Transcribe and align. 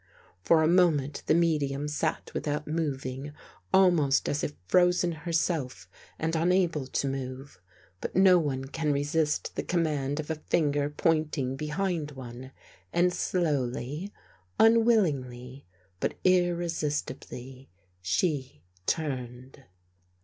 For 0.41 0.63
a 0.63 0.67
moment 0.67 1.21
the 1.27 1.35
medium 1.35 1.87
sat 1.87 2.33
without 2.33 2.65
moving, 2.65 3.33
almost 3.71 4.27
as 4.27 4.43
if 4.43 4.55
frozen 4.67 5.11
herself 5.11 5.87
and 6.17 6.35
unable 6.35 6.87
to 6.87 7.07
move. 7.07 7.61
117 8.01 8.01
THE 8.01 8.01
GHOST 8.01 8.01
GIRL 8.01 8.01
But 8.01 8.23
no 8.23 8.39
one 8.39 8.65
can 8.65 8.91
resist 8.91 9.55
the 9.55 9.61
command 9.61 10.19
of 10.19 10.31
a 10.31 10.41
finger 10.49 10.89
point 10.89 11.37
ing 11.37 11.55
behind 11.55 12.13
one, 12.13 12.51
and 12.91 13.13
slowly, 13.13 14.11
unwillingly, 14.59 15.67
but 15.99 16.15
irre 16.23 16.67
sistibly, 16.71 17.67
she 18.01 18.63
turned. 18.87 19.65